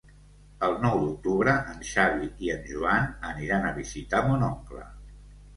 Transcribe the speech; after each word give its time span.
El 0.67 0.71
nou 0.85 0.95
d'octubre 1.01 1.53
en 1.73 1.83
Xavi 1.89 2.29
i 2.47 2.51
en 2.55 2.65
Joan 2.71 3.05
aniran 3.33 3.69
a 3.69 3.75
visitar 3.79 4.23
mon 4.31 4.49
oncle. 4.53 4.83